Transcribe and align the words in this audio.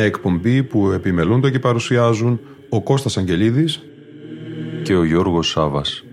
Μια 0.00 0.08
εκπομπή 0.08 0.62
που 0.62 0.90
επιμελούνται 0.90 1.50
και 1.50 1.58
παρουσιάζουν 1.58 2.40
ο 2.68 2.82
Κώστας 2.82 3.16
Αγγελίδης 3.16 3.80
και 4.82 4.94
ο 4.94 5.04
Γιώργος 5.04 5.48
Σάβας. 5.48 6.04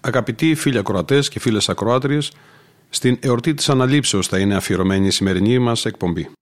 Αγαπητοί 0.00 0.54
φίλοι 0.54 0.78
ακροατές 0.78 1.28
και 1.28 1.40
φίλες 1.40 1.68
ακροάτριες, 1.68 2.32
στην 2.88 3.18
εορτή 3.20 3.54
της 3.54 3.68
αναλήψεως 3.68 4.26
θα 4.28 4.38
είναι 4.38 4.54
αφιερωμένη 4.54 5.06
η 5.06 5.10
σημερινή 5.10 5.58
μας 5.58 5.84
εκπομπή. 5.84 6.33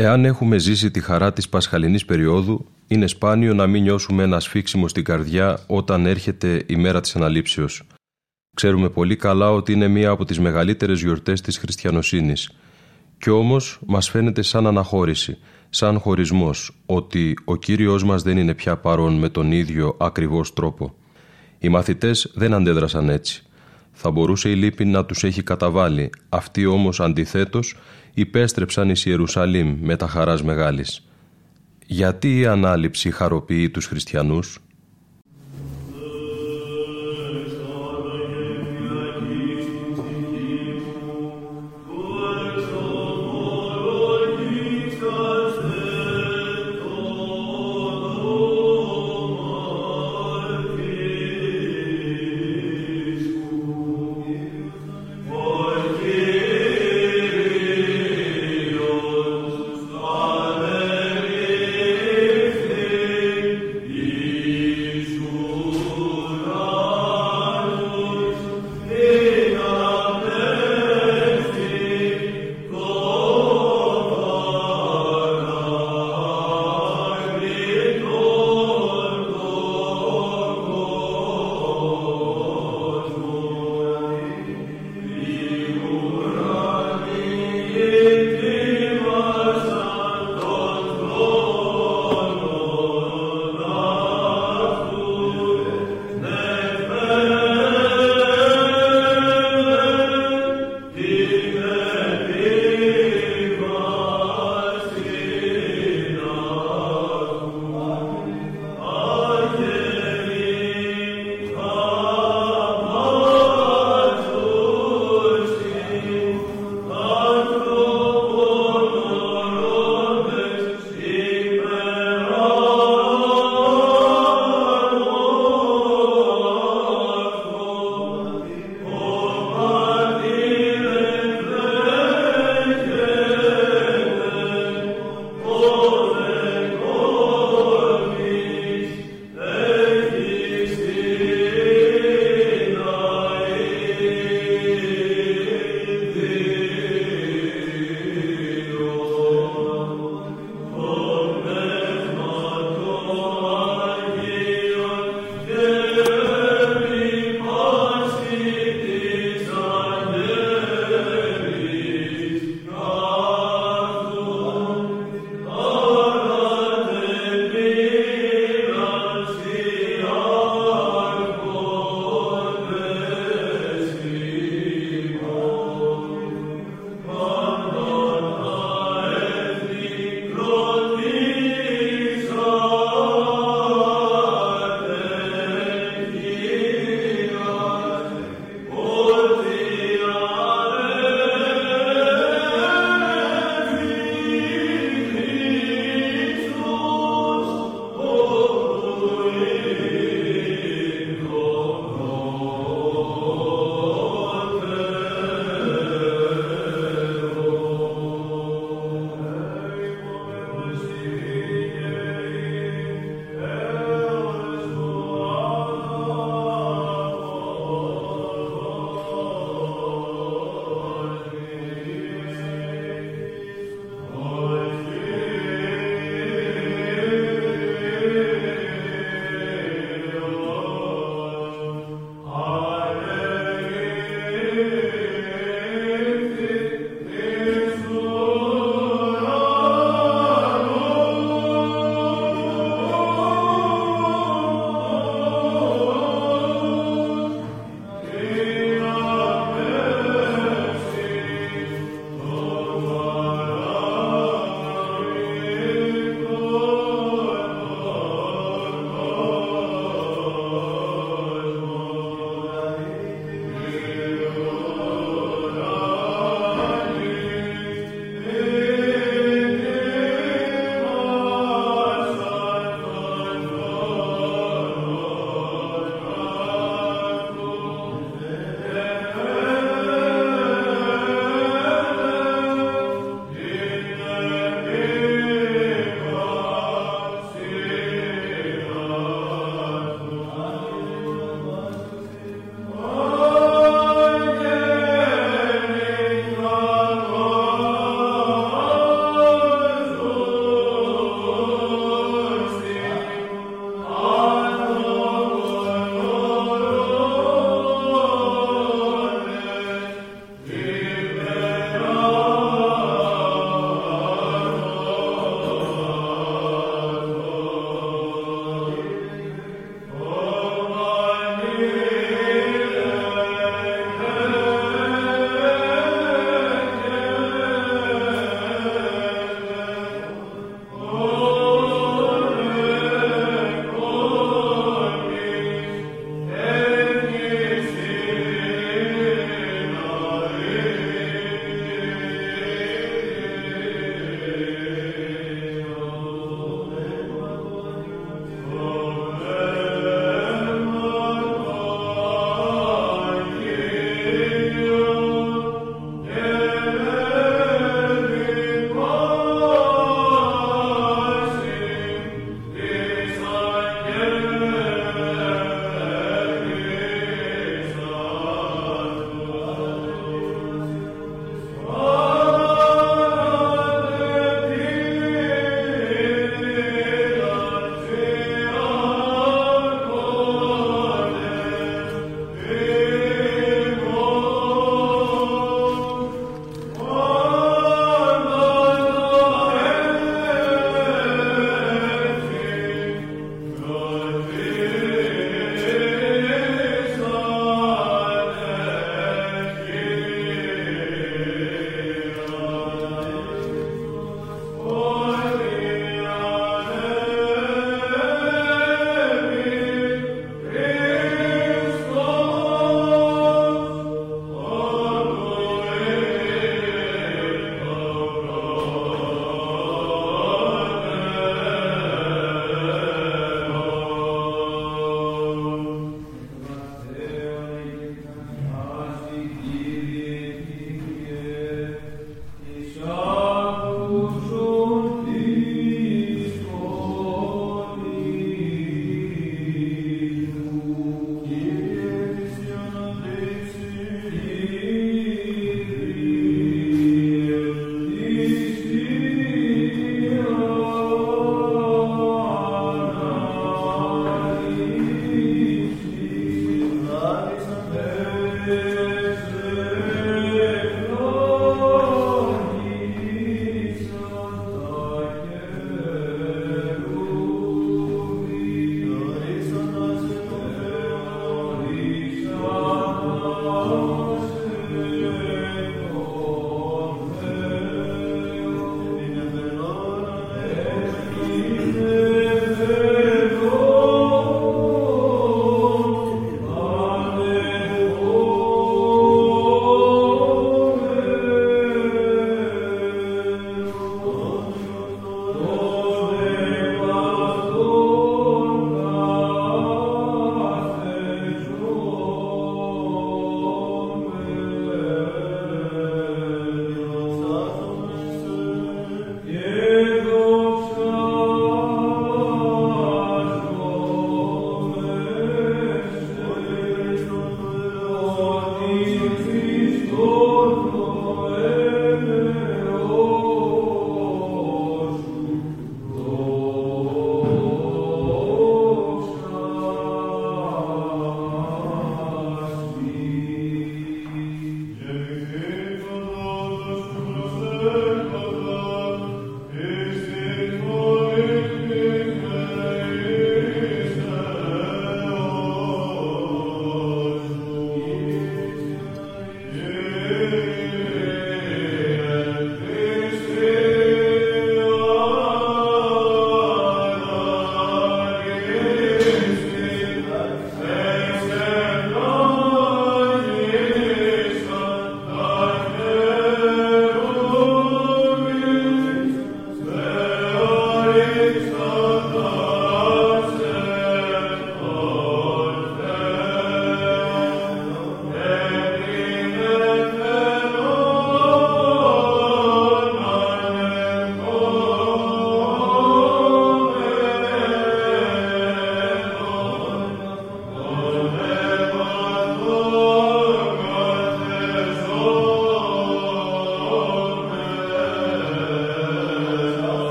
Εάν 0.00 0.24
έχουμε 0.24 0.58
ζήσει 0.58 0.90
τη 0.90 1.00
χαρά 1.00 1.32
της 1.32 1.48
πασχαλινής 1.48 2.04
περίοδου, 2.04 2.66
είναι 2.86 3.06
σπάνιο 3.06 3.54
να 3.54 3.66
μην 3.66 3.82
νιώσουμε 3.82 4.22
ένα 4.22 4.40
σφίξιμο 4.40 4.88
στην 4.88 5.04
καρδιά 5.04 5.58
όταν 5.66 6.06
έρχεται 6.06 6.64
η 6.66 6.76
μέρα 6.76 7.00
της 7.00 7.16
αναλήψεως. 7.16 7.82
Ξέρουμε 8.56 8.88
πολύ 8.88 9.16
καλά 9.16 9.50
ότι 9.50 9.72
είναι 9.72 9.88
μία 9.88 10.10
από 10.10 10.24
τις 10.24 10.38
μεγαλύτερες 10.40 11.00
γιορτές 11.00 11.40
της 11.40 11.58
χριστιανοσύνης. 11.58 12.50
Κι 13.18 13.30
όμως 13.30 13.78
μας 13.86 14.10
φαίνεται 14.10 14.42
σαν 14.42 14.66
αναχώρηση, 14.66 15.38
σαν 15.68 15.98
χωρισμός, 15.98 16.82
ότι 16.86 17.34
ο 17.44 17.56
Κύριος 17.56 18.04
μας 18.04 18.22
δεν 18.22 18.36
είναι 18.36 18.54
πια 18.54 18.76
παρόν 18.76 19.14
με 19.18 19.28
τον 19.28 19.52
ίδιο 19.52 19.96
ακριβώς 20.00 20.52
τρόπο. 20.52 20.94
Οι 21.58 21.68
μαθητές 21.68 22.30
δεν 22.34 22.54
αντέδρασαν 22.54 23.08
έτσι. 23.08 23.42
Θα 23.92 24.10
μπορούσε 24.10 24.48
η 24.48 24.54
λύπη 24.54 24.84
να 24.84 25.04
τους 25.04 25.24
έχει 25.24 25.42
καταβάλει, 25.42 26.10
αυτοί 26.28 26.66
όμως 26.66 27.00
αντιθέτως 27.00 27.76
υπέστρεψαν 28.20 28.88
εις 28.90 29.04
Ιερουσαλήμ 29.04 29.78
με 29.80 29.96
τα 29.96 30.06
χαράς 30.06 30.42
μεγάλης. 30.42 31.08
Γιατί 31.86 32.38
η 32.38 32.46
ανάληψη 32.46 33.10
χαροποιεί 33.10 33.70
τους 33.70 33.86
χριστιανούς; 33.86 34.58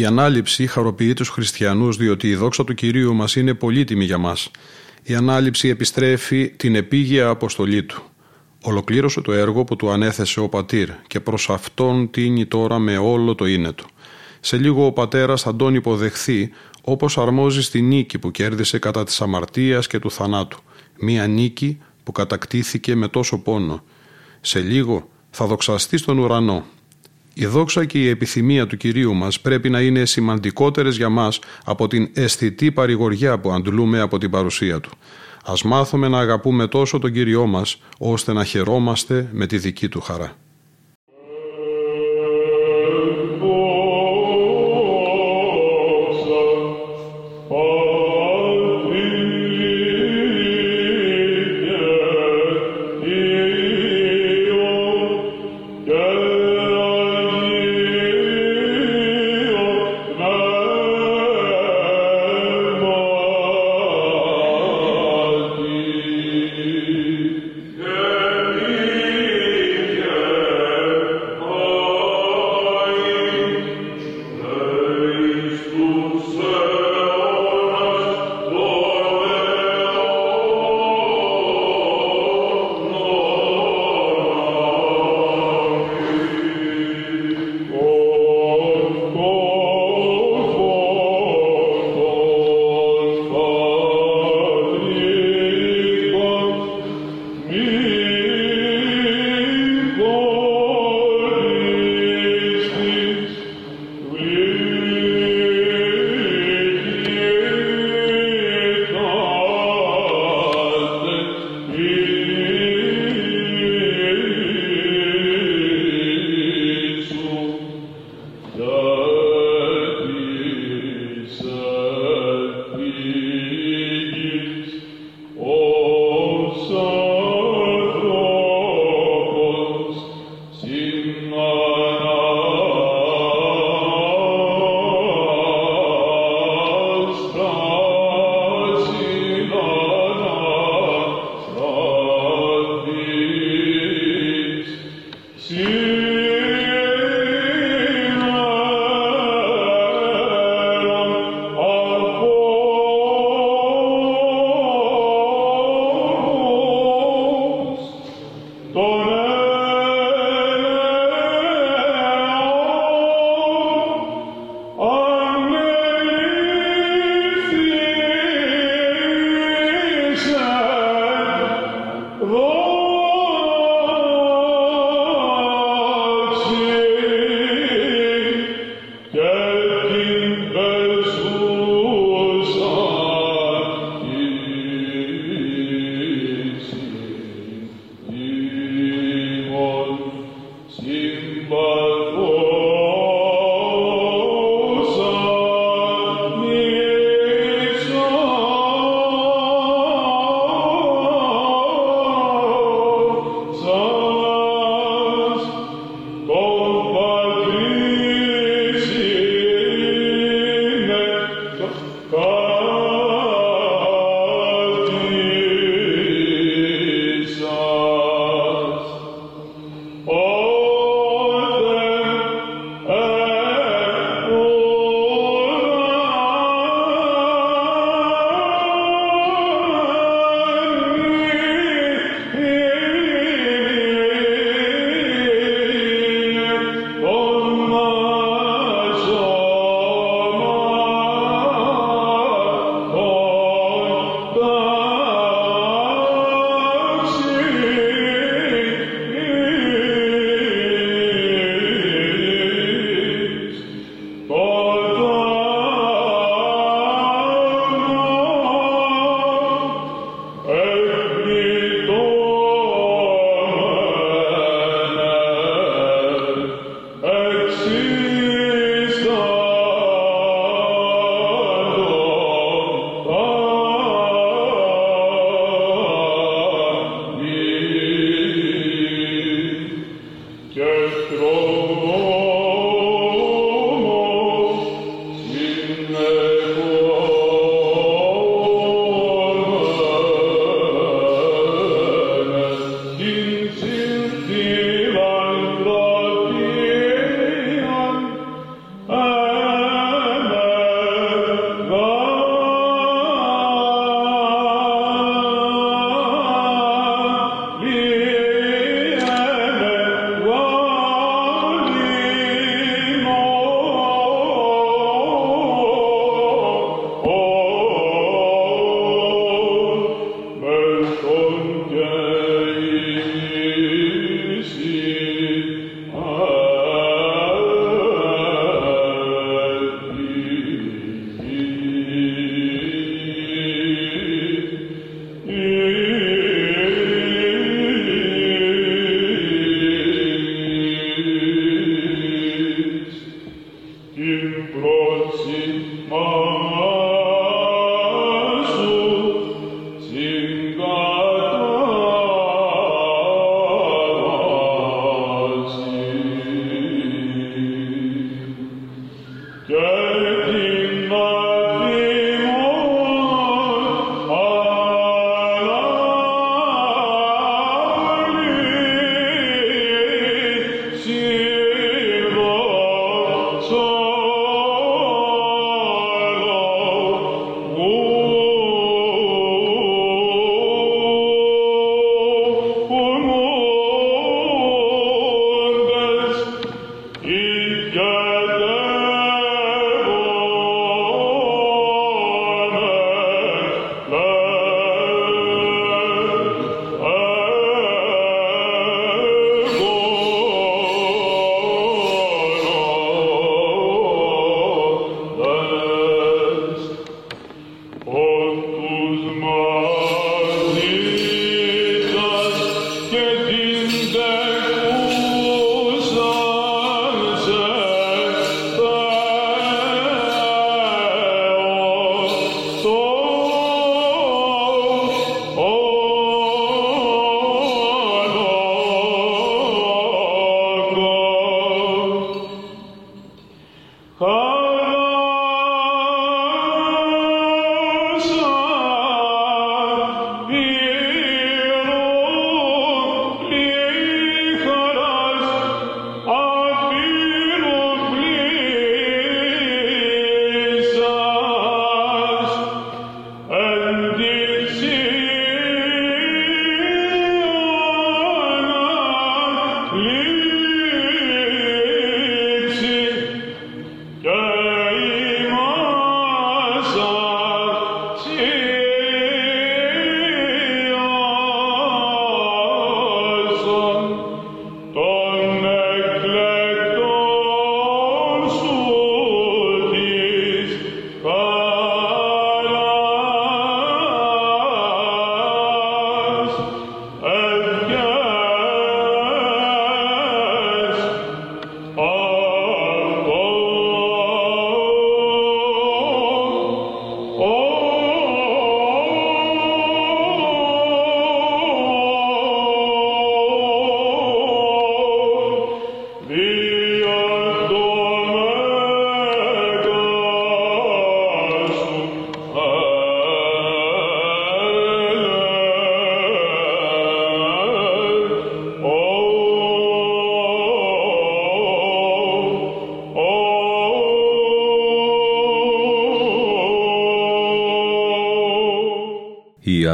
Η 0.00 0.04
ανάληψη 0.04 0.66
χαροποιεί 0.66 1.12
τους 1.12 1.28
χριστιανούς 1.28 1.96
διότι 1.96 2.28
η 2.28 2.34
δόξα 2.34 2.64
του 2.64 2.74
Κυρίου 2.74 3.14
μας 3.14 3.36
είναι 3.36 3.54
πολύτιμη 3.54 4.04
για 4.04 4.18
μας. 4.18 4.50
Η 5.02 5.14
ανάληψη 5.14 5.68
επιστρέφει 5.68 6.48
την 6.48 6.74
επίγεια 6.74 7.28
αποστολή 7.28 7.82
του. 7.82 8.02
Ολοκλήρωσε 8.62 9.20
το 9.20 9.32
έργο 9.32 9.64
που 9.64 9.76
του 9.76 9.90
ανέθεσε 9.90 10.40
ο 10.40 10.48
πατήρ 10.48 10.88
και 11.06 11.20
προς 11.20 11.50
αυτόν 11.50 12.10
τίνει 12.10 12.46
τώρα 12.46 12.78
με 12.78 12.98
όλο 12.98 13.34
το 13.34 13.46
είναι 13.46 13.72
του. 13.72 13.86
Σε 14.40 14.56
λίγο 14.56 14.86
ο 14.86 14.92
πατέρας 14.92 15.42
θα 15.42 15.56
τον 15.56 15.74
υποδεχθεί 15.74 16.50
όπως 16.82 17.18
αρμόζει 17.18 17.62
στη 17.62 17.80
νίκη 17.80 18.18
που 18.18 18.30
κέρδισε 18.30 18.78
κατά 18.78 19.04
της 19.04 19.20
αμαρτίας 19.20 19.86
και 19.86 19.98
του 19.98 20.10
θανάτου. 20.10 20.58
Μία 21.00 21.26
νίκη 21.26 21.78
που 22.02 22.12
κατακτήθηκε 22.12 22.94
με 22.94 23.08
τόσο 23.08 23.38
πόνο. 23.38 23.82
Σε 24.40 24.60
λίγο 24.60 25.08
θα 25.30 25.46
δοξαστεί 25.46 25.96
στον 25.96 26.18
ουρανό. 26.18 26.64
Η 27.40 27.46
δόξα 27.46 27.84
και 27.84 27.98
η 27.98 28.08
επιθυμία 28.08 28.66
του 28.66 28.76
Κυρίου 28.76 29.14
μας 29.14 29.40
πρέπει 29.40 29.70
να 29.70 29.80
είναι 29.80 30.04
σημαντικότερες 30.04 30.96
για 30.96 31.08
μας 31.08 31.38
από 31.64 31.88
την 31.88 32.10
αισθητή 32.12 32.72
παρηγοριά 32.72 33.38
που 33.38 33.52
αντλούμε 33.52 34.00
από 34.00 34.18
την 34.18 34.30
παρουσία 34.30 34.80
Του. 34.80 34.90
Ας 35.44 35.62
μάθουμε 35.62 36.08
να 36.08 36.18
αγαπούμε 36.18 36.66
τόσο 36.66 36.98
τον 36.98 37.12
Κύριό 37.12 37.46
μας, 37.46 37.80
ώστε 37.98 38.32
να 38.32 38.44
χαιρόμαστε 38.44 39.28
με 39.32 39.46
τη 39.46 39.58
δική 39.58 39.88
Του 39.88 40.00
χαρά. 40.00 40.36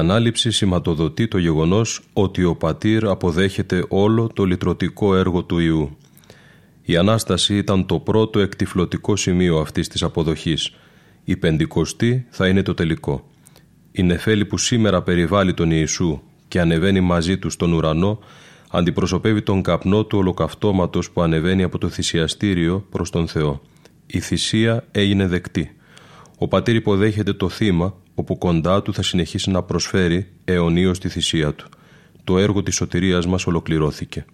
Ανάληψη 0.07 0.51
σηματοδοτεί 0.51 1.29
το 1.29 1.39
γεγονός 1.39 2.01
ότι 2.13 2.45
ο 2.45 2.57
πατήρ 2.57 3.07
αποδέχεται 3.07 3.85
όλο 3.89 4.31
το 4.35 4.45
λυτρωτικό 4.45 5.17
έργο 5.17 5.43
του 5.43 5.59
Ιού. 5.59 5.97
Η 6.83 6.97
Ανάσταση 6.97 7.57
ήταν 7.57 7.87
το 7.87 7.99
πρώτο 7.99 8.39
εκτιφλωτικό 8.39 9.17
σημείο 9.17 9.59
αυτής 9.59 9.89
της 9.89 10.03
αποδοχής. 10.03 10.75
Η 11.25 11.37
Πεντηκοστή 11.37 12.27
θα 12.31 12.49
είναι 12.49 12.63
το 12.63 12.75
τελικό. 12.75 13.29
Η 13.93 14.03
νεφέλη 14.03 14.45
που 14.45 14.59
σήμερα 14.59 15.03
περιβάλλει 15.03 15.55
τον 15.55 15.71
Ιησού 15.71 16.21
και 16.49 16.61
ανεβαίνει 16.61 17.01
μαζί 17.01 17.39
του 17.39 17.51
στον 17.51 17.73
ουρανό 17.73 18.19
αντιπροσωπεύει 18.71 19.43
τον 19.43 19.63
καπνό 19.63 20.05
του 20.05 20.19
ολοκαυτώματος 20.19 21.11
που 21.11 21.23
ανεβαίνει 21.23 21.63
από 21.63 21.79
το 21.79 21.89
θυσιαστήριο 21.89 22.87
προς 22.91 23.11
τον 23.11 23.29
Θεό. 23.29 23.63
Η 24.07 24.21
θυσία 24.21 24.85
έγινε 24.91 25.27
δεκτή. 25.27 25.77
Ο 26.39 26.49
πατήρ 26.49 26.75
υποδέχεται 26.75 27.33
το 27.33 27.49
θύμα 27.49 27.95
όπου 28.19 28.39
κοντά 28.39 28.83
του 28.83 28.95
θα 28.95 29.03
συνεχίσει 29.03 29.51
να 29.51 29.63
προσφέρει 29.63 30.33
αιωνίως 30.45 30.99
τη 30.99 31.09
θυσία 31.09 31.55
του. 31.55 31.69
Το 32.25 32.39
έργο 32.39 32.63
της 32.63 32.75
σωτηρίας 32.75 33.27
μας 33.27 33.47
ολοκληρώθηκε. 33.47 34.25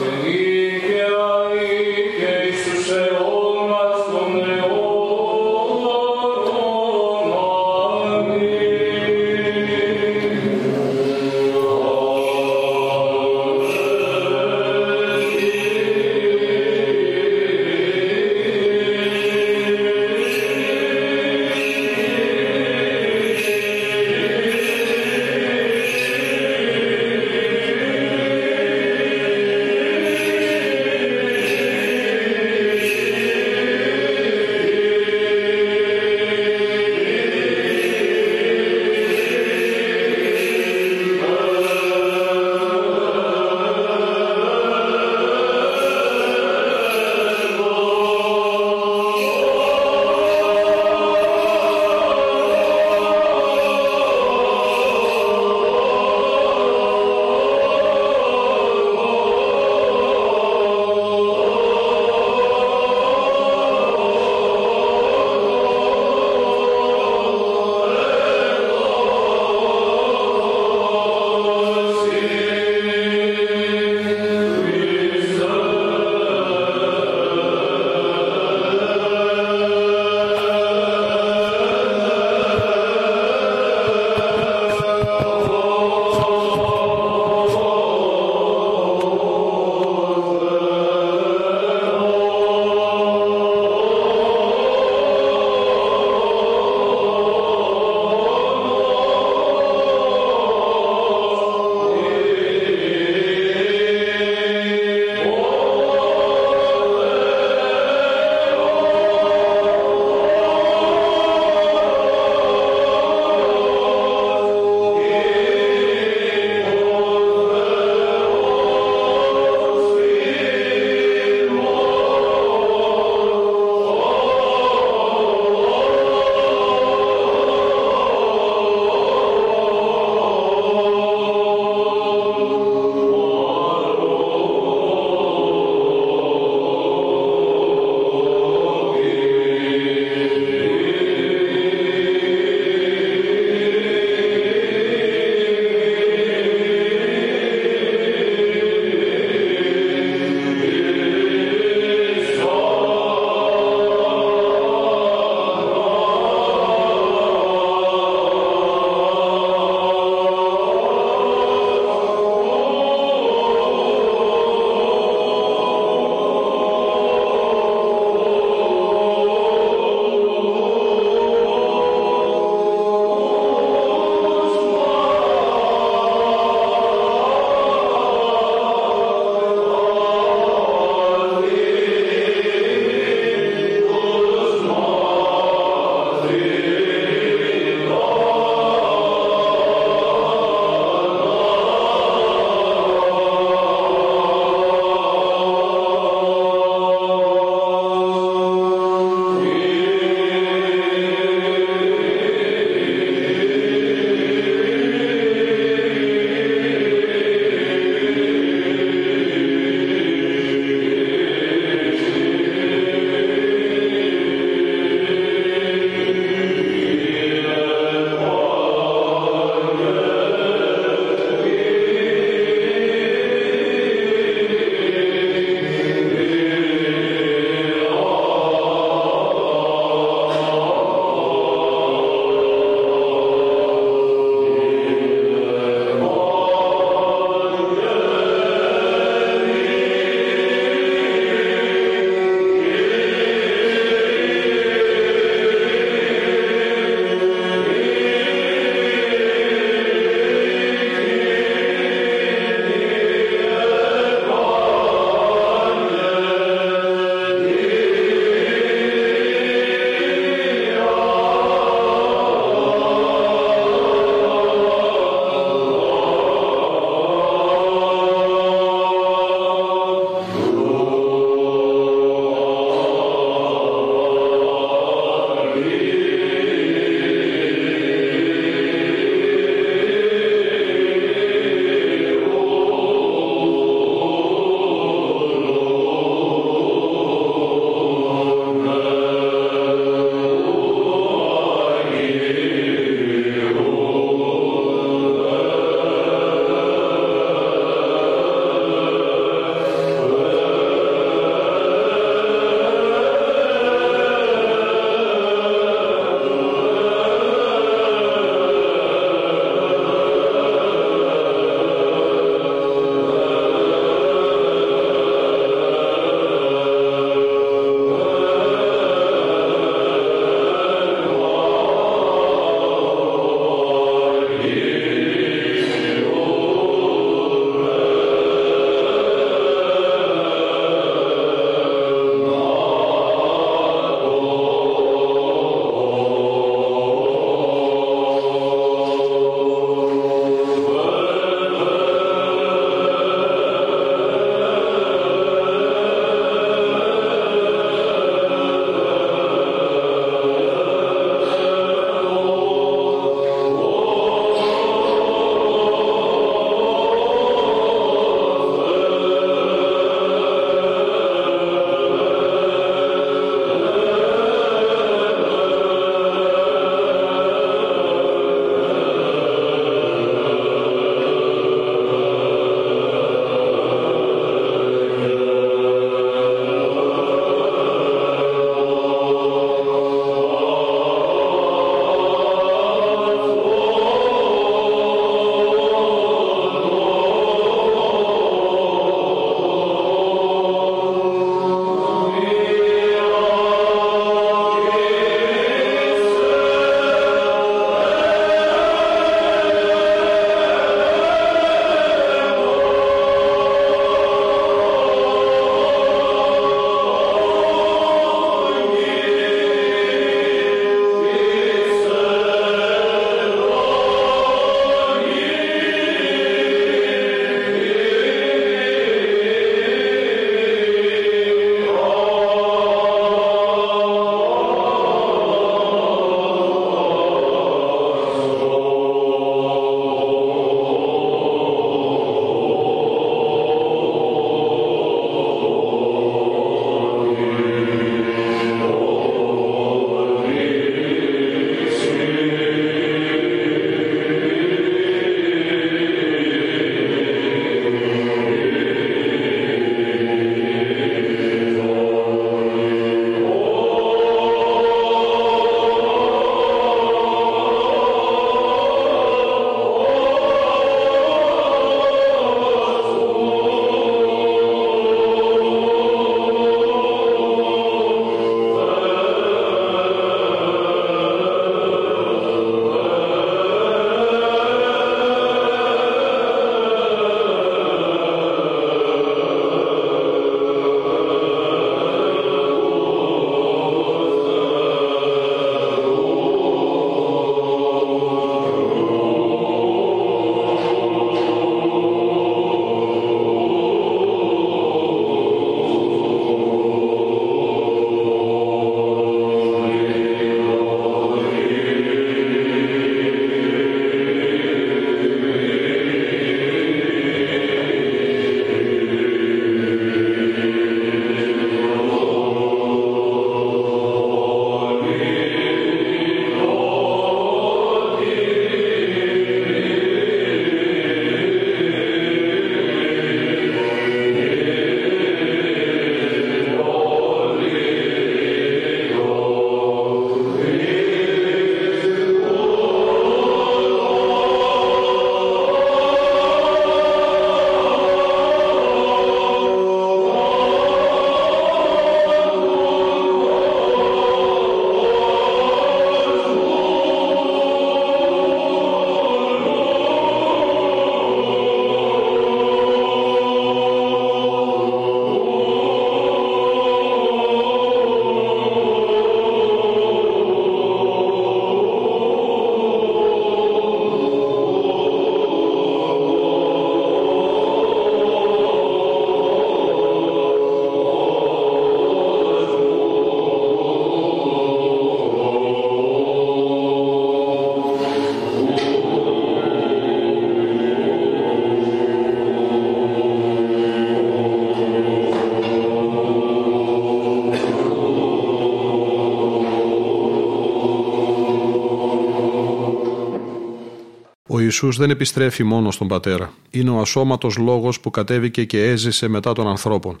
Ιησούς 594.62 594.78
δεν 594.78 594.90
επιστρέφει 594.90 595.42
μόνος 595.42 595.74
στον 595.74 595.88
Πατέρα. 595.88 596.32
Είναι 596.50 596.70
ο 596.70 596.80
ασώματος 596.80 597.36
λόγος 597.36 597.80
που 597.80 597.90
κατέβηκε 597.90 598.44
και 598.44 598.64
έζησε 598.64 599.08
μετά 599.08 599.32
των 599.32 599.48
ανθρώπων. 599.48 600.00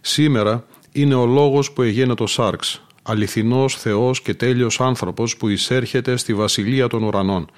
Σήμερα 0.00 0.66
είναι 0.92 1.14
ο 1.14 1.26
λόγος 1.26 1.72
που 1.72 1.82
εγένετο 1.82 2.26
Σάρξ, 2.26 2.82
αληθινός 3.02 3.74
Θεός 3.76 4.22
και 4.22 4.34
τέλειος 4.34 4.80
άνθρωπος 4.80 5.36
που 5.36 5.48
εισέρχεται 5.48 6.16
στη 6.16 6.34
βασιλεία 6.34 6.86
των 6.86 7.02
ουρανών. 7.02 7.50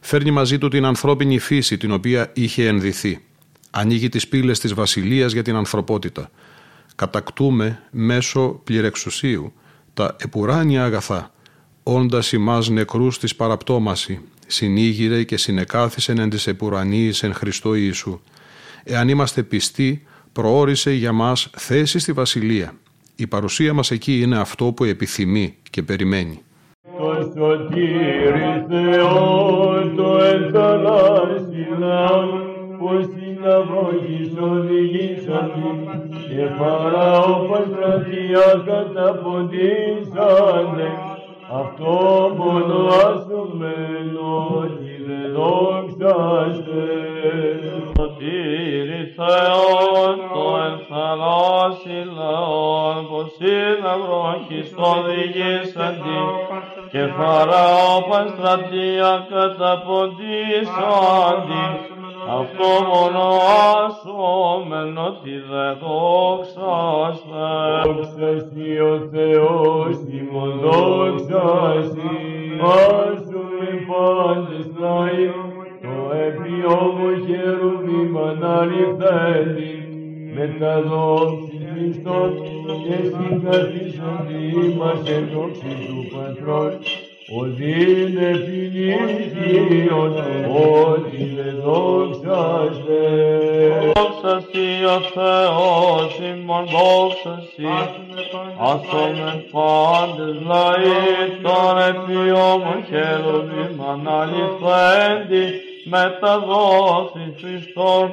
Φέρνει 0.00 0.30
μαζί 0.30 0.58
του 0.58 0.68
την 0.68 0.84
ανθρώπινη 0.84 1.38
φύση 1.38 1.76
την 1.76 1.92
οποία 1.92 2.30
είχε 2.34 2.66
ενδυθεί. 2.66 3.24
Ανοίγει 3.70 4.08
τις 4.08 4.28
πύλες 4.28 4.58
της 4.58 4.74
βασιλείας 4.74 5.32
για 5.32 5.42
την 5.42 5.56
ανθρωπότητα. 5.56 6.30
Κατακτούμε 6.96 7.82
μέσω 7.90 8.60
πληρεξουσίου 8.64 9.52
τα 9.94 10.16
επουράνια 10.18 10.84
αγαθά, 10.84 11.32
όντας 11.82 12.32
ημάς 12.32 12.68
νεκρούς 12.68 13.18
της 13.18 13.36
παραπτώμαση, 13.36 14.20
συνήγηρε 14.48 15.22
και 15.22 15.36
συνεκάθισεν 15.36 16.18
εν 16.18 16.30
της 16.30 16.46
επουρανίης 16.46 17.22
εν 17.22 17.34
Χριστώ 17.34 17.74
Ιησού. 17.74 18.20
Εάν 18.84 19.08
είμαστε 19.08 19.42
πιστοί, 19.42 20.06
προόρισε 20.32 20.92
για 20.92 21.12
μας 21.12 21.50
θέση 21.56 21.98
στη 21.98 22.12
Βασιλεία. 22.12 22.74
Η 23.16 23.26
παρουσία 23.26 23.74
μας 23.74 23.90
εκεί 23.90 24.20
είναι 24.20 24.38
αυτό 24.38 24.72
που 24.72 24.84
επιθυμεί 24.84 25.56
και 25.70 25.82
περιμένει. 25.82 26.42
Τος 26.98 27.32
σωτήρι 27.36 28.64
Θεός, 28.68 29.94
το 29.96 30.18
ενθανάσιλαν, 30.34 32.26
πως 32.78 33.04
είναι 33.04 33.54
αυγής 33.54 34.32
οδηγήσατε, 34.40 35.68
και 36.28 36.42
φαράω 36.58 37.34
παστρατεία 37.48 38.48
καταποντήσανε, 38.66 40.88
αυτό 41.52 42.32
μόνο 42.36 42.86
ασωμένο 42.86 44.66
και 44.80 44.94
δεν 45.06 45.32
δόξαστε. 45.32 46.82
Σωτήρι 47.96 49.02
Θεόν, 49.16 50.16
το 50.34 50.46
ενθαλάσσι 50.68 51.98
λαόν, 52.16 52.98
πως 53.10 53.32
είναι 53.40 53.92
βρόχης 54.04 54.68
οδηγήσαντι, 54.92 56.20
και 56.90 57.02
φαράω 57.16 57.96
παστρατεία 58.08 59.12
καταποντήσαντι, 59.30 61.64
αυτό 62.36 62.68
μόνο 62.92 63.24
ασώμενο 63.84 65.06
τι 65.22 65.30
δε 65.30 65.66
δόξαστε. 65.82 67.46
Δόξασι 67.84 68.80
ο 68.80 69.08
Θεός 69.12 69.96
ημών 70.20 70.60
δόξασι, 70.60 72.14
άσουμε 72.62 73.70
πάντες 73.88 74.66
λαοί, 74.78 75.30
το 75.82 76.14
επιόμο 76.26 77.08
χερουβήμ 77.26 78.18
αναλυφθένει, 78.18 79.72
με 80.34 80.56
τα 80.60 80.82
δόξης 80.82 81.58
Χριστός 81.78 82.32
και 82.84 82.96
συγκαθίσονται 83.04 84.38
είμαστε 84.52 85.28
δόξη 85.32 85.72
του 85.86 86.16
Πατρός, 86.16 86.97
ότι 87.30 87.70
είναι 87.80 88.30
ποινικίον, 88.36 90.16
ότι 90.46 91.16
είναι 91.20 91.54
δόξαστε. 91.64 93.00
Δόξασι 93.94 94.84
ο 94.84 95.00
Θεός 95.14 96.18
ημών 96.30 96.64
δόξασι, 96.64 97.68
άσομεν 98.58 99.44
πάντες 99.50 100.40
λαοί, 100.46 101.40
τον 101.42 101.78
επιόμον 101.90 102.84
χερουβήμ 102.88 103.82
αναλυφθέντη, 103.90 105.46
με 105.84 106.18
τα 106.20 106.38
δόξης 106.38 107.34
Χριστόν 107.40 108.10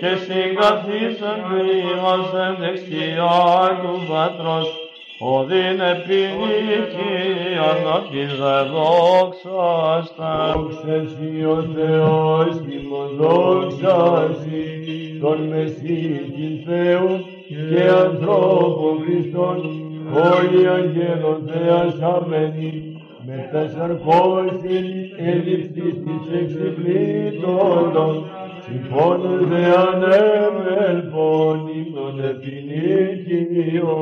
και 0.00 0.12
συγκαθίσανται 0.24 1.60
ημάσεν 1.80 2.56
δεξιά 2.58 3.80
του 3.82 3.94
Πατρός, 4.08 4.89
Οδύνε 5.22 6.02
ποινικίαν 6.06 7.80
ότι 7.96 8.22
δε 8.38 8.56
δόξαστα. 8.72 10.32
Δόξασι 10.56 11.44
ο 11.44 11.58
Θεός 11.74 12.52
ημών 12.76 13.10
δόξασι, 13.16 14.64
τον 15.20 15.38
Μεσίτη 15.48 16.64
Θεούς 16.66 17.22
και 17.48 17.82
ανθρώπων 18.04 18.94
Χριστών, 19.04 19.58
όλοι 20.32 20.68
αγγέλων 20.68 21.38
θεασαμένοι, 21.50 22.72
με 23.26 23.48
τα 23.52 23.62
σαρκώσιν 23.68 24.86
έλλειψης 25.16 25.94
της 26.04 26.22
εξυπλήτωτων, 26.40 28.12
συμφώνων 28.70 29.48
δε 29.48 29.64
ανέμελπων 29.88 31.56
ύμνων 31.68 32.24
επινίκιο. 32.24 33.96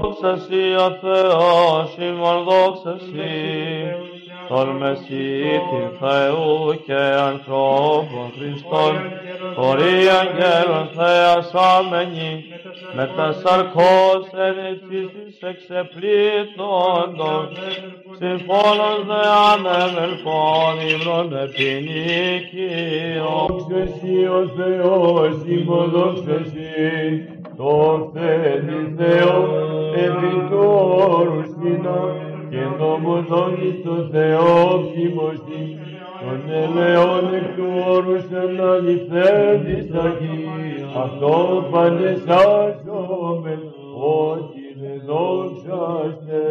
Δόξασι 0.00 0.64
ο 0.86 0.90
Θεός 1.00 1.96
ημών 1.98 2.44
δόξασι, 2.44 3.34
τον 4.48 4.68
Μεσίτη 4.76 5.82
Θεού 6.00 6.80
και 6.86 7.00
ανθρώπων 7.30 8.26
Χριστών, 8.36 8.94
χωρί 9.56 9.96
αγγέλων 10.20 10.86
θεασάμενοι, 10.96 12.44
με 12.94 13.10
τα 13.16 13.32
σαρκός 13.32 14.24
ενίψης 14.46 15.08
της 15.12 15.36
εξεπλήττοντων, 15.50 17.42
συμφώνος 18.18 19.00
δε 19.08 19.22
ανεμελφών 19.52 20.74
ύμνων 20.92 21.28
επινίκιο. 21.44 22.66
Δόξασι 23.48 24.18
ο 24.38 24.40
Θεός 24.56 25.34
ημών 25.46 25.90
δόξασι, 25.90 27.28
το 27.56 28.10
θέλεις 28.14 28.88
Θεό 28.96 29.38
επί 29.94 30.32
του 30.48 30.64
όρους 31.08 31.46
και 32.50 32.62
νομοδόνει 32.78 33.72
το 33.84 34.08
Θεό 34.12 34.80
ψημωστή, 34.80 35.78
τον 36.20 36.50
ελαιόν 36.50 37.34
εκ 37.34 37.56
του 37.56 37.84
όρους 37.88 38.24
αναλυθέντης 38.44 39.94
αγί, 39.94 40.48
αυτό 40.96 41.68
πανεσάζομεν, 41.70 43.60
ότι 43.94 44.66
δεν 44.80 45.02
δόξαστε. 45.06 46.42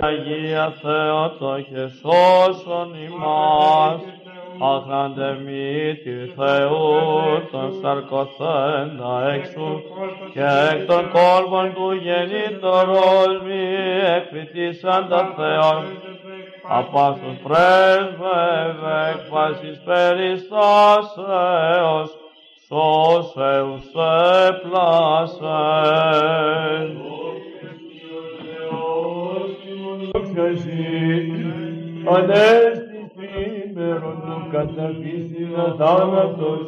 Αγία 0.00 0.72
Θεότο 0.82 1.60
και 1.60 1.86
σώσον 2.00 2.90
ημάς, 3.08 4.00
άχραντε 4.62 5.38
μύτη 5.44 6.32
Θεού, 6.36 6.88
τον 7.50 7.72
σαρκοθέντα 7.80 9.32
έξω, 9.34 9.82
και 10.32 10.46
εκ 10.72 10.86
των 10.86 11.10
κόλπων 11.10 11.72
του 11.74 11.92
γεννήτωρος 11.92 13.42
μη 13.44 13.64
εκφυτίσαν 14.16 15.08
τα 15.08 15.32
Θεόν, 15.36 15.82
απάσους 16.68 17.36
πρέσβευε 17.42 18.96
εκ 19.12 19.20
πάσης 19.30 19.78
περιστάσεως, 19.84 20.50
σώσεους 22.66 23.86
επλάσεν. 24.48 25.70
Δόξασι, 30.12 30.86
ανέστης 32.14 32.79
τρίμερον 33.74 34.22
του 34.24 34.48
καταφύσιν 34.50 35.54
αθάνατος 35.66 36.60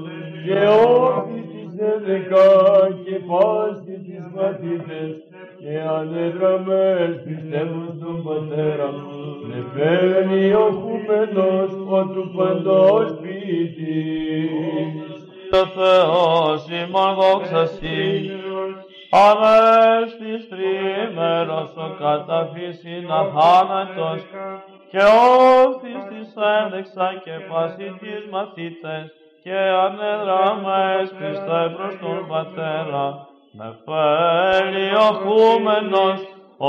και 0.44 0.59
όρθις 0.88 1.46
της 1.53 1.78
ενδεκά 1.78 2.88
και 3.05 3.16
πάση 3.28 3.94
τις 4.07 4.24
μαθήτες 4.34 5.12
και 5.59 5.80
ανεδραμές 5.98 7.22
πιστεύουν 7.24 7.94
στον 7.96 8.22
Πατέρα 8.24 8.90
με 9.48 9.64
φέρνει 9.74 10.53
ο 10.53 10.68
χούμενος 10.80 11.70
ο 11.90 12.05
του 12.12 12.32
παντός 12.36 13.18
ποιητής. 13.22 14.92
Ο 15.53 15.66
Θεός 15.66 16.66
ημών 16.82 17.14
δόξασι, 17.14 18.30
Ανέστης 19.26 20.48
τρίμερος 20.48 21.72
ο 21.76 21.88
καταφύσιν 21.98 23.11
αθάνατος 23.11 24.20
και 24.93 25.03
όφης 25.64 26.03
της 26.11 26.34
ένδεξα 26.61 27.20
και 27.24 27.34
πάση 27.51 27.97
τις 28.01 28.22
μαθήτες 28.30 29.05
και 29.43 29.59
ανεδραμές 29.86 31.11
πιστές 31.18 31.72
προς 31.76 31.95
τον 32.01 32.26
Πατέρα 32.28 33.26
με 33.53 33.68
φέρει 33.84 34.95
ο 34.95 35.11
χούμενος 35.22 36.20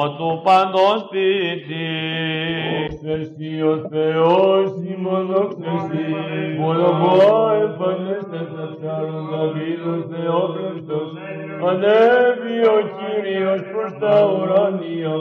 ο 0.02 0.10
του 0.18 0.41
παντός 0.44 1.02
ποιητής. 1.10 2.94
Δόξασι 3.02 3.62
ο 3.72 3.76
Θεός 3.91 4.68
ημών 4.91 5.26
δόξασι, 5.32 6.08
μονομοά 6.60 7.44
εμφανέστε 7.64 8.39
τα 8.54 8.66
ψάρων 8.74 9.24
Δαβίδος 9.32 10.04
Θεόκλειστος, 10.12 11.10
ανέβη 11.70 12.60
ο 12.76 12.80
Κύριος 12.98 13.62
προς 13.72 13.91
τα 14.02 14.16
ουράνια, 14.32 15.16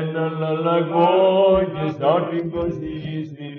έναν 0.00 0.34
αλλαγό 0.50 1.14
και 1.74 1.84
σάρπικος 1.98 2.74
ηγήσιν, 2.90 3.56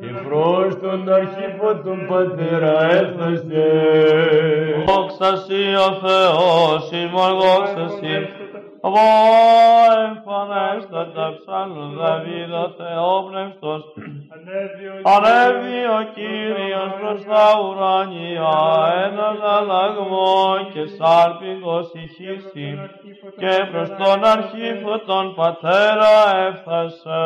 και 0.00 0.10
προς 0.26 0.70
τον 0.82 1.12
αρχήφο 1.18 1.68
τον 1.84 1.98
πατέρα 2.10 2.74
έφτασε. 2.98 3.66
Δόξα 4.86 5.30
σοι 5.44 5.62
ο 5.86 5.90
Θεός 6.04 6.82
ημών, 7.02 7.32
δόξα 7.40 7.86
σοι. 8.82 8.88
Αβώ 8.88 8.98
εμφανέστατα 10.08 11.34
ψάλλον 11.36 11.92
Δαβίδ 11.98 12.52
ο 12.52 12.74
Θεόπνευστος. 12.76 13.82
Ανέβη 15.14 15.80
ο 15.98 16.00
Κύριος 16.14 16.90
προς 17.00 17.24
τα 17.24 17.46
ουράνια, 17.62 18.54
ένας 19.06 19.38
αλλαγμός 19.56 20.60
και 20.72 20.84
σάλπιγος 20.96 21.90
ηχήσει 21.94 22.78
και 23.36 23.54
προς 23.70 23.88
τον 23.88 24.24
αρχήφο 24.24 24.98
τον 25.06 25.34
πατέρα 25.34 26.14
έφτασε. 26.48 27.22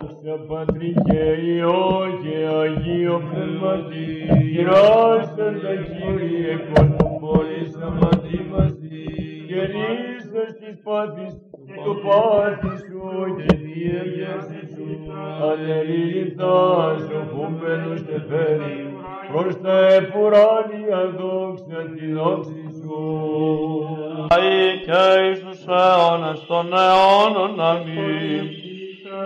Δόξα 0.00 0.36
Πατρί 0.48 0.94
και 1.04 1.22
Υιό 1.50 2.02
και 2.22 2.36
Αγίο 2.62 3.22
Πνεύματι, 3.30 4.06
γυράσαν 4.52 5.54
τα 5.62 5.74
Κύριε 5.94 6.56
κόσμο 6.74 7.18
πόλης 7.20 7.74
αματήμαστη, 10.34 10.40
και 10.40 10.40
ρίσας 10.40 10.58
της 10.58 10.82
πάθης 10.82 11.32
το 11.84 11.94
πάθη 11.94 12.68
σου 12.68 13.34
και 13.36 13.56
διέγερση 13.56 14.74
σου, 14.74 15.12
αλληλειτά 15.42 16.96
σοφούμενος 16.98 18.00
και 18.02 18.20
φέρει, 18.28 18.96
προς 19.32 19.60
τα 19.60 19.86
επουράνια 19.86 21.14
δόξα 21.18 21.82
τη 21.94 22.12
δόξη 22.12 22.64
σου. 22.80 22.98
Αΐ 24.28 24.80
και 24.84 25.30
εις 25.30 25.40
τους 25.40 25.66
αιώνας 25.66 26.46
των 26.46 26.72
αιώνων 26.72 27.60
αμήν. 27.60 28.72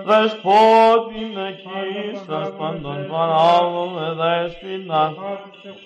Δεσπότην 0.05 1.33
εκείσας 1.49 2.53
παντών 2.59 3.07
παράγουμε 3.11 4.15
δέσποινα, 4.21 5.15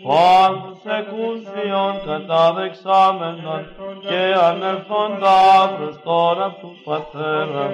πάντως 0.07 0.81
εκούσιον 0.99 1.95
καταδεξάμενον 2.07 3.63
και 4.01 4.23
ανερθόντα 4.49 5.75
προς 5.77 5.97
τώρα 6.05 6.57
του 6.61 6.71
Πατέρα, 6.85 7.67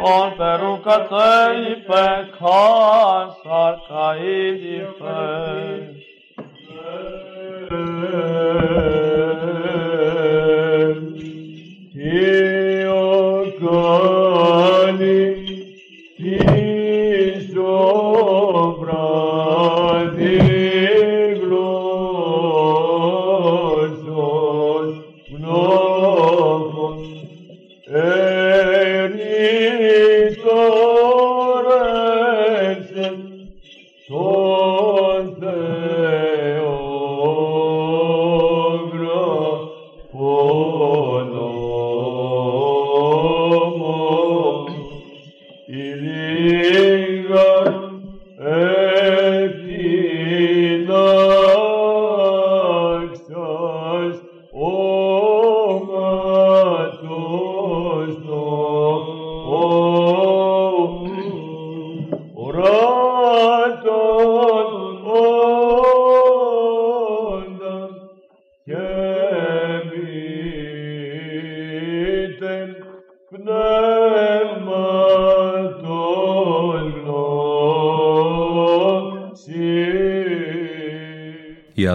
ον 0.00 0.36
περού 0.36 0.80
κατέλειπε 0.80 2.06
κάσαρ 2.38 3.74
καΐδηφες. 3.88 5.48
Τον 16.18 16.67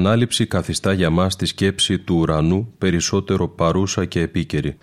γνώσης. 0.04 0.40
Η 0.40 0.46
ανάληψη 0.46 0.48
καθιστά 0.48 0.94
για 0.94 1.10
μας 1.10 1.36
τη 1.36 1.46
σκέψη 1.46 2.00
του 2.00 2.16
ουρανού 2.16 2.74
περισσότερο 2.78 3.48
παρούσα 3.48 4.06
και 4.06 4.22
επίκαιρη. 4.22 4.78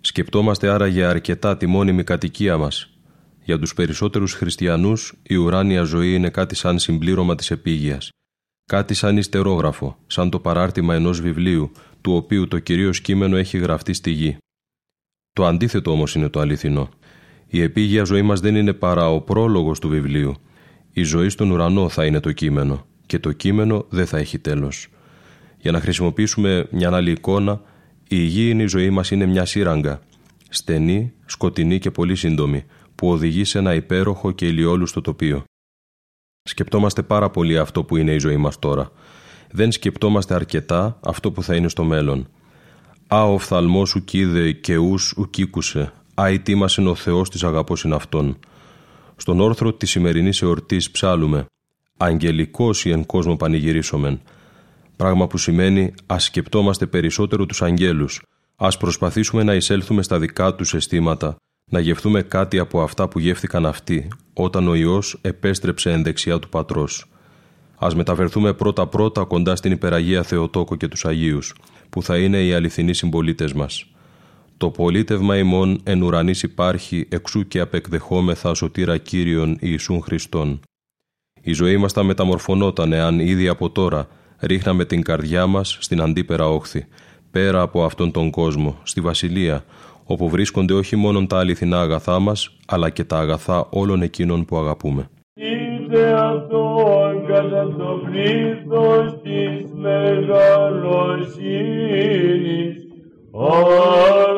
Σκεπτόμαστε 0.00 0.68
άραγε 0.68 1.04
αρκετά 1.04 1.56
τη 1.56 1.66
μόνιμη 1.66 2.04
κατοικία 2.04 2.56
μας. 2.56 2.88
Για 3.44 3.58
τους 3.58 3.74
περισσότερους 3.74 4.32
χριστιανούς 4.32 5.14
η 5.22 5.34
ουράνια 5.34 5.82
ζωή 5.82 6.14
είναι 6.14 6.30
κάτι 6.30 6.54
σαν 6.54 6.78
συμπλήρωμα 6.78 7.34
της 7.34 7.50
επίγειας. 7.50 8.10
Κάτι 8.66 8.94
σαν 8.94 9.16
ιστερόγραφο, 9.16 9.96
σαν 10.06 10.30
το 10.30 10.38
παράρτημα 10.38 10.94
ενός 10.94 11.20
βιβλίου, 11.20 11.72
του 12.00 12.14
οποίου 12.14 12.48
το 12.48 12.58
κυρίως 12.58 13.00
κείμενο 13.00 13.36
έχει 13.36 13.58
γραφτεί 13.58 13.92
στη 13.92 14.10
γη. 14.10 14.36
Το 15.32 15.46
αντίθετο 15.46 15.90
όμως 15.90 16.14
είναι 16.14 16.28
το 16.28 16.40
αληθινό. 16.40 16.88
Η 17.46 17.62
επίγεια 17.62 18.04
ζωή 18.04 18.22
μας 18.22 18.40
δεν 18.40 18.56
είναι 18.56 18.72
παρά 18.72 19.10
ο 19.10 19.20
πρόλογος 19.20 19.78
του 19.78 19.88
βιβλίου. 19.88 20.34
Η 20.92 21.02
ζωή 21.02 21.28
στον 21.28 21.50
ουρανό 21.50 21.88
θα 21.88 22.04
είναι 22.04 22.20
το 22.20 22.32
κείμενο 22.32 22.86
και 23.06 23.18
το 23.18 23.32
κείμενο 23.32 23.86
δεν 23.88 24.06
θα 24.06 24.18
έχει 24.18 24.38
τέλος. 24.38 24.88
Για 25.58 25.72
να 25.72 25.80
χρησιμοποιήσουμε 25.80 26.66
μια 26.70 26.90
άλλη 26.92 27.10
εικόνα, 27.10 27.60
η 28.02 28.06
υγιεινή 28.08 28.66
ζωή 28.66 28.90
μας 28.90 29.10
είναι 29.10 29.26
μια 29.26 29.44
σύραγγα, 29.44 30.00
στενή, 30.48 31.12
σκοτεινή 31.26 31.78
και 31.78 31.90
πολύ 31.90 32.16
σύντομη, 32.16 32.64
που 32.94 33.10
οδηγεί 33.10 33.44
σε 33.44 33.58
ένα 33.58 33.74
υπέροχο 33.74 34.30
και 34.32 34.46
ηλιόλουστο 34.46 35.00
τοπίο. 35.00 35.44
Σκεπτόμαστε 36.42 37.02
πάρα 37.02 37.30
πολύ 37.30 37.58
αυτό 37.58 37.84
που 37.84 37.96
είναι 37.96 38.12
η 38.12 38.18
ζωή 38.18 38.36
μας 38.36 38.58
τώρα. 38.58 38.90
Δεν 39.50 39.72
σκεπτόμαστε 39.72 40.34
αρκετά 40.34 40.98
αυτό 41.02 41.32
που 41.32 41.42
θα 41.42 41.54
είναι 41.54 41.68
στο 41.68 41.84
μέλλον. 41.84 42.28
«Α, 43.06 43.24
ο 43.24 43.38
φθαλμός 43.38 43.88
σου 43.88 44.04
κίδε 44.04 44.52
και 44.52 44.76
ους 44.76 45.14
ου 45.16 45.30
κήκουσε, 45.30 45.92
α, 46.14 46.30
η 46.30 46.40
τίμασεν 46.40 46.86
ο 46.86 46.94
Θεός 46.94 47.30
της 47.30 47.44
αγαπώσιν 47.44 47.92
αυτόν». 47.92 48.38
Στον 49.16 49.40
όρθρο 49.40 49.72
της 49.72 49.90
σημερινής 49.90 50.42
εορτής 50.42 50.90
ψάλουμε 50.90 51.46
«Αγγελικός 51.96 52.84
ή 52.84 52.90
εν 52.90 53.06
κόσμο 53.06 53.36
πανηγυρίσομεν», 53.36 54.20
πράγμα 54.96 55.26
που 55.26 55.38
σημαίνει 55.38 55.94
«Ας 56.06 56.24
σκεπτόμαστε 56.24 56.86
περισσότερο 56.86 57.46
τους 57.46 57.62
αγγέλους, 57.62 58.22
ας 58.56 58.76
προσπαθήσουμε 58.76 59.42
να 59.42 59.54
εισέλθουμε 59.54 60.02
στα 60.02 60.18
δικά 60.18 60.54
τους 60.54 60.74
αισθήματα, 60.74 61.36
να 61.70 61.80
γευτούμε 61.80 62.22
κάτι 62.22 62.58
από 62.58 62.82
αυτά 62.82 63.08
που 63.08 63.18
γεύθηκαν 63.18 63.66
αυτοί, 63.66 64.08
όταν 64.32 64.68
ο 64.68 64.74
Υιός 64.74 65.18
επέστρεψε 65.20 65.92
εν 65.92 66.02
δεξιά 66.02 66.38
του 66.38 66.48
Πατρός. 66.48 67.08
Ας 67.76 67.94
μεταφερθούμε 67.94 68.52
πρώτα-πρώτα 68.52 69.24
κοντά 69.24 69.56
στην 69.56 69.72
υπεραγία 69.72 70.22
Θεοτόκο 70.22 70.76
και 70.76 70.88
τους 70.88 71.04
Αγίους, 71.04 71.54
που 71.90 72.02
θα 72.02 72.18
είναι 72.18 72.44
οι 72.44 72.52
αληθινοί 72.52 72.94
συμπολίτες 72.94 73.52
μας. 73.52 73.86
Το 74.56 74.70
πολίτευμα 74.70 75.38
ημών 75.38 75.80
εν 75.84 76.02
ουρανής 76.02 76.42
υπάρχει, 76.42 77.06
εξού 77.08 77.48
και 77.48 77.60
απεκδεχόμεθα 77.60 78.54
σωτήρα 78.54 78.98
Κύριον 78.98 79.56
Ιησούν 79.60 80.02
Χριστόν. 80.02 80.60
Η 81.46 81.52
ζωή 81.52 81.76
μας 81.76 81.92
θα 81.92 82.02
μεταμορφωνόταν 82.02 82.92
εάν 82.92 83.18
ήδη 83.18 83.48
από 83.48 83.70
τώρα 83.70 84.06
ρίχναμε 84.40 84.84
την 84.84 85.02
καρδιά 85.02 85.46
μας 85.46 85.76
στην 85.80 86.00
αντίπερα 86.00 86.48
όχθη, 86.48 86.86
πέρα 87.30 87.60
από 87.60 87.84
αυτόν 87.84 88.10
τον 88.10 88.30
κόσμο, 88.30 88.76
στη 88.82 89.00
Βασιλεία, 89.00 89.64
όπου 90.04 90.28
βρίσκονται 90.28 90.74
όχι 90.74 90.96
μόνο 90.96 91.26
τα 91.26 91.38
αληθινά 91.38 91.80
αγαθά 91.80 92.18
μας, 92.18 92.56
αλλά 92.66 92.90
και 92.90 93.04
τα 93.04 93.18
αγαθά 93.18 93.66
όλων 93.70 94.02
εκείνων 94.02 94.44
που 94.44 94.56
αγαπούμε. 94.56 95.08
Είτε 95.34 96.12
αυτόν 96.12 97.26
κατά 97.26 97.74
το 97.78 98.00
πλήθος 98.04 99.20
της 99.22 99.72
μεγαλοσύνης 99.74 100.34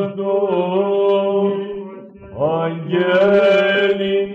αυτού 0.00 0.38
αγγέλη 2.62 4.28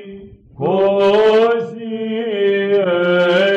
κόσι 0.53 1.50
εν 2.81 3.50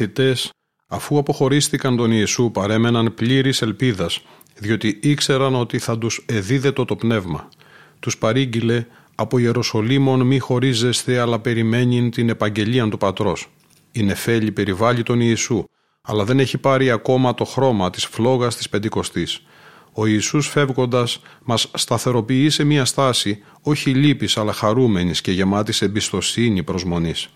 μαθητές, 0.00 0.50
αφού 0.86 1.18
αποχωρίστηκαν 1.18 1.96
τον 1.96 2.10
Ιησού, 2.10 2.50
παρέμεναν 2.50 3.14
πλήρης 3.14 3.62
ελπίδας, 3.62 4.20
διότι 4.58 4.98
ήξεραν 5.02 5.54
ότι 5.54 5.78
θα 5.78 5.98
τους 5.98 6.24
εδίδετο 6.26 6.84
το 6.84 6.96
πνεύμα. 6.96 7.48
Τους 8.00 8.18
παρήγγειλε 8.18 8.86
«Από 9.14 9.38
Ιεροσολύμων 9.38 10.22
μη 10.22 10.38
χωρίζεστε, 10.38 11.18
αλλά 11.18 11.38
περιμένει 11.38 12.08
την 12.08 12.28
επαγγελία 12.28 12.88
του 12.88 12.98
Πατρός». 12.98 13.48
Η 13.92 14.02
νεφέλη 14.02 14.52
περιβάλλει 14.52 15.02
τον 15.02 15.20
Ιησού, 15.20 15.64
αλλά 16.02 16.24
δεν 16.24 16.38
έχει 16.38 16.58
πάρει 16.58 16.90
ακόμα 16.90 17.34
το 17.34 17.44
χρώμα 17.44 17.90
της 17.90 18.04
φλόγας 18.04 18.56
της 18.56 18.68
Πεντηκοστής. 18.68 19.42
Ο 19.92 20.06
Ιησούς 20.06 20.48
φεύγοντας 20.48 21.20
μας 21.44 21.70
σταθεροποιεί 21.74 22.50
σε 22.50 22.64
μια 22.64 22.84
στάση 22.84 23.42
όχι 23.62 23.90
λύπης 23.90 24.36
αλλά 24.36 24.52
χαρούμενης 24.52 25.20
και 25.20 25.32
γεμάτης 25.32 25.82
εμπιστοσύνη 25.82 26.62
προσμονής. 26.62 27.28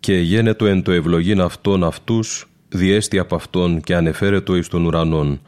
Και 0.00 0.16
γένετο 0.16 0.66
εν 0.66 0.82
το 0.82 0.92
ευλογήν 0.92 1.40
αυτών 1.40 1.84
αυτούς, 1.84 2.48
διέστη 2.68 3.18
από 3.18 3.34
αυτόν 3.34 3.80
και 3.80 3.94
ανεφέρετο 3.94 4.56
εις 4.56 4.68
των 4.68 4.84
ουρανών, 4.84 5.40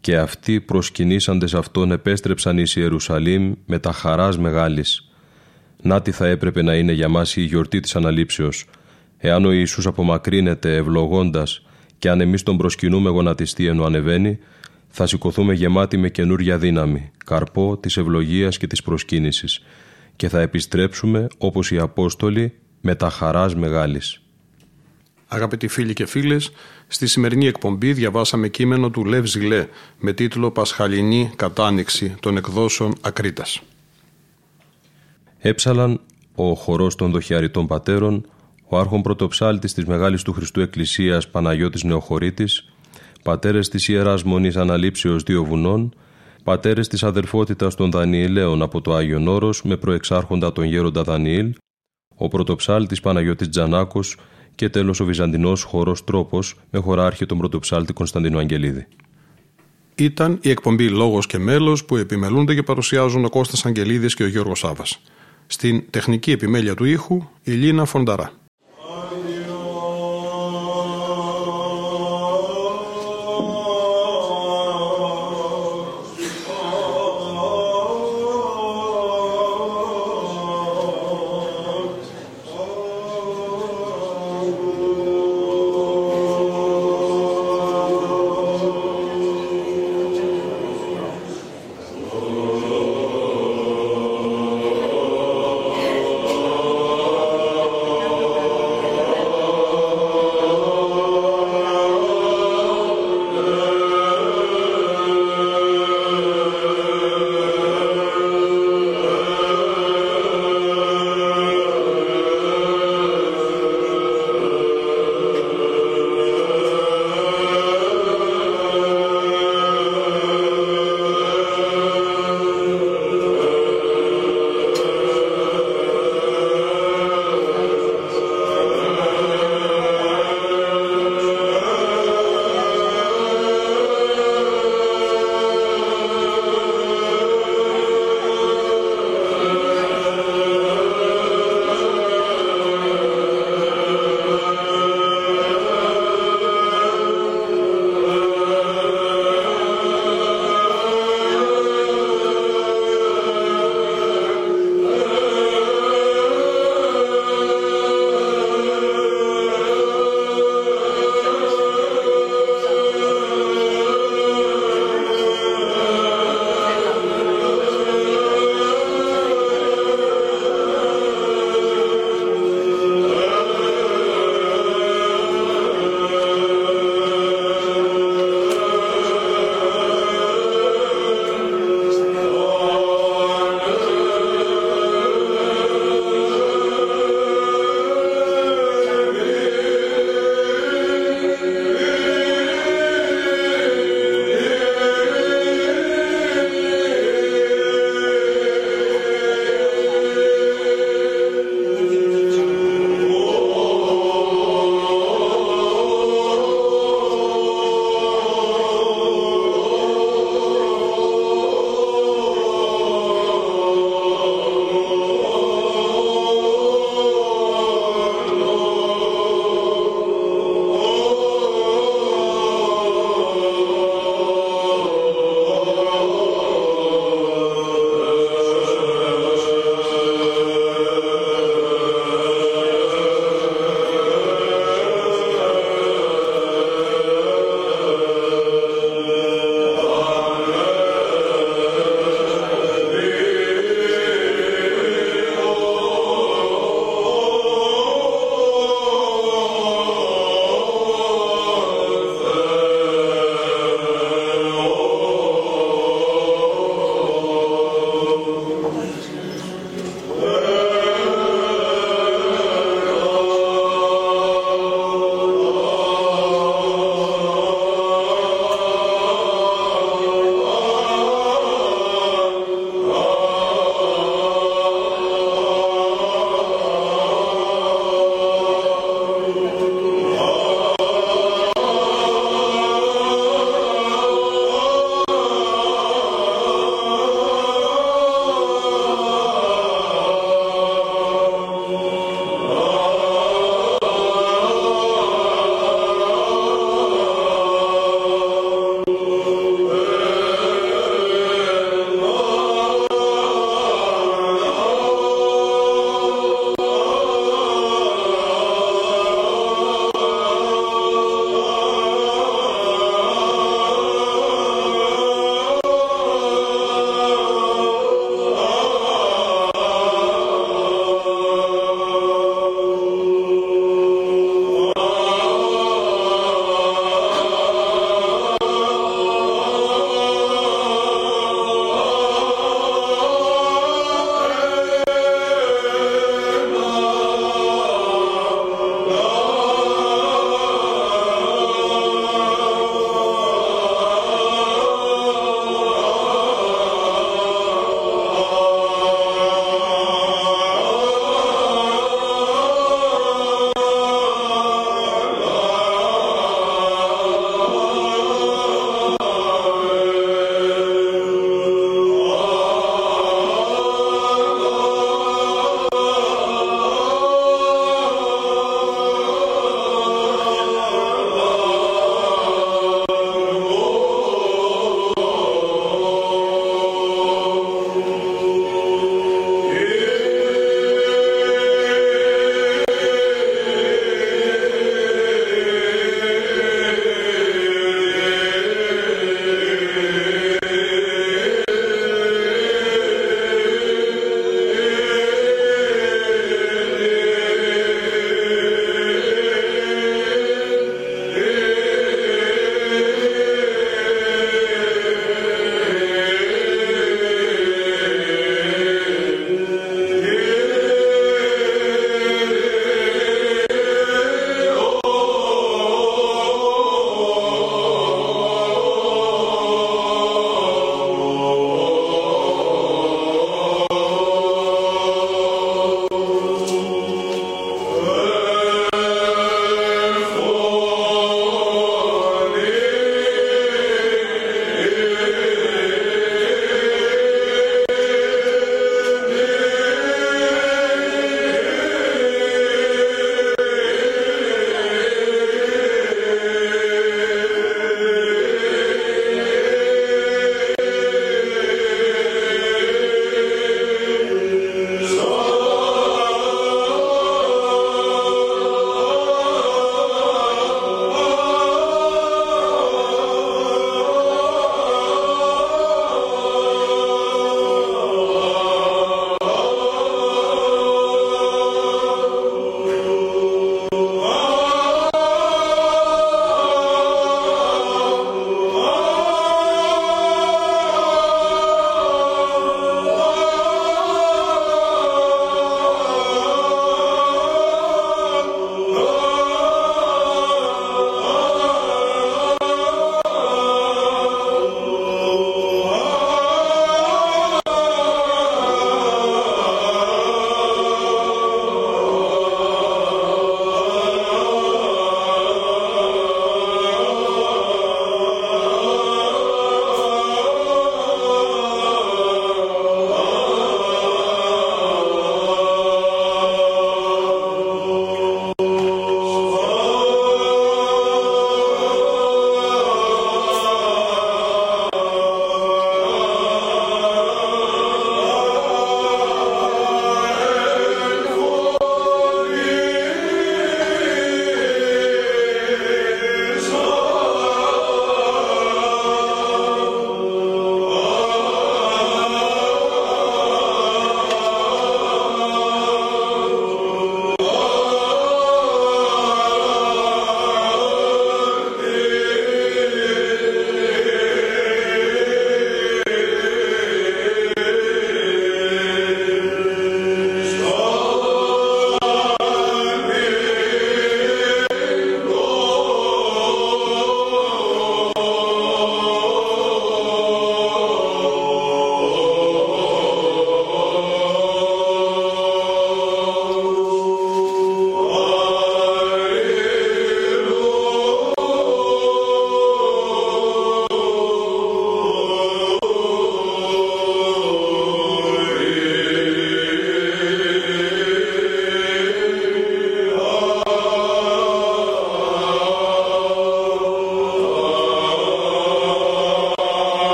και 0.00 0.16
αυτοί 0.16 0.60
προσκυνήσαντες 0.60 1.54
αυτόν 1.54 1.92
επέστρεψαν 1.92 2.58
εις 2.58 2.76
Ιερουσαλήμ 2.76 3.52
με 3.66 3.78
τα 3.78 3.92
χαράς 3.92 4.38
μεγάλης. 4.38 5.10
Να 5.82 6.02
τι 6.02 6.10
θα 6.10 6.26
έπρεπε 6.26 6.62
να 6.62 6.74
είναι 6.74 6.92
για 6.92 7.08
μας 7.08 7.36
η 7.36 7.42
γιορτή 7.42 7.80
της 7.80 7.96
Αναλήψεως, 7.96 8.64
εάν 9.20 9.44
ο 9.44 9.52
Ιησούς 9.52 9.86
απομακρύνεται 9.86 10.76
ευλογώντας 10.76 11.62
και 11.98 12.08
αν 12.10 12.20
εμείς 12.20 12.42
τον 12.42 12.56
προσκυνούμε 12.56 13.10
γονατιστή 13.10 13.66
ενώ 13.66 13.84
ανεβαίνει, 13.84 14.38
θα 14.88 15.06
σηκωθούμε 15.06 15.54
γεμάτοι 15.54 15.96
με 15.96 16.08
καινούρια 16.08 16.58
δύναμη, 16.58 17.10
καρπό 17.24 17.76
της 17.76 17.96
ευλογίας 17.96 18.56
και 18.58 18.66
της 18.66 18.82
προσκύνησης 18.82 19.62
και 20.16 20.28
θα 20.28 20.40
επιστρέψουμε 20.40 21.26
όπως 21.38 21.70
οι 21.70 21.78
Απόστολοι 21.78 22.52
με 22.80 22.94
τα 22.94 23.10
χαράς 23.10 23.54
μεγάλης. 23.54 24.20
Αγαπητοί 25.28 25.68
φίλοι 25.68 25.92
και 25.92 26.06
φίλες, 26.06 26.50
στη 26.86 27.06
σημερινή 27.06 27.46
εκπομπή 27.46 27.92
διαβάσαμε 27.92 28.48
κείμενο 28.48 28.90
του 28.90 29.04
Λεύ 29.04 29.26
Ζηλέ 29.26 29.66
με 29.98 30.12
τίτλο 30.12 30.50
«Πασχαλινή 30.50 31.30
κατάνοιξη 31.36 32.14
των 32.20 32.36
εκδόσεων 32.36 32.94
Ακρίτας». 33.00 33.62
Έψαλαν 35.38 36.00
ο 36.34 36.54
χορός 36.54 36.94
των 36.94 37.10
δοχιαριτών 37.10 37.66
πατέρων, 37.66 38.26
ο 38.72 38.78
άρχον 38.78 39.02
πρωτοψάλτης 39.02 39.74
της 39.74 39.84
Μεγάλης 39.84 40.22
του 40.22 40.32
Χριστού 40.32 40.60
Εκκλησίας 40.60 41.28
Παναγιώτης 41.28 41.82
Νεοχωρίτης, 41.84 42.72
πατέρες 43.22 43.68
της 43.68 43.88
Ιεράς 43.88 44.22
Μονής 44.22 44.56
Αναλήψεως 44.56 45.22
Δύο 45.22 45.44
Βουνών 45.44 45.94
πατέρες 46.44 46.88
της 46.88 47.02
αδερφότητας 47.02 47.74
των 47.74 47.90
Δανιηλαίων 47.90 48.62
από 48.62 48.80
το 48.80 48.94
Άγιο 48.94 49.32
Όρος 49.32 49.62
με 49.62 49.76
προεξάρχοντα 49.76 50.52
τον 50.52 50.64
γέροντα 50.64 51.02
Δανιήλ, 51.02 51.54
ο 52.16 52.28
πρωτοψάλτης 52.28 53.00
Παναγιώτης 53.00 53.48
Τζανάκος 53.48 54.16
και 54.54 54.68
τέλος 54.68 55.00
ο 55.00 55.04
Βυζαντινός 55.04 55.62
χορός 55.62 56.04
Τρόπος 56.04 56.56
με 56.70 56.78
χωράρχη 56.78 57.26
τον 57.26 57.38
πρωτοψάλτη 57.38 57.92
Κωνσταντίνο 57.92 58.38
Αγγελίδη. 58.38 58.86
Ήταν 59.94 60.38
η 60.42 60.50
εκπομπή 60.50 60.88
Λόγος 60.88 61.26
και 61.26 61.38
Μέλος 61.38 61.84
που 61.84 61.96
επιμελούνται 61.96 62.54
και 62.54 62.62
παρουσιάζουν 62.62 63.24
ο 63.24 63.28
Κώστας 63.28 63.66
Αγγελίδης 63.66 64.14
και 64.14 64.22
ο 64.22 64.26
Γιώργος 64.26 64.58
Σάβας. 64.58 65.02
Στην 65.46 65.84
τεχνική 65.90 66.30
επιμέλεια 66.30 66.74
του 66.74 66.84
ήχου 66.84 67.22
η 67.42 67.52
Λίνα 67.52 67.84
Φονταρά. 67.84 68.39